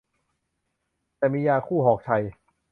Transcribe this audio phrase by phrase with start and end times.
[1.17, 2.23] แต่มียาคู่หอกชัย